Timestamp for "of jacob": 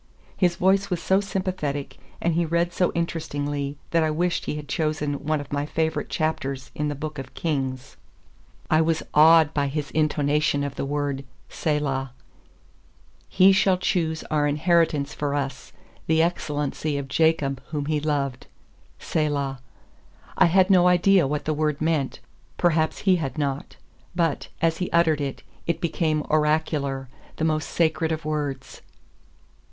16.97-17.61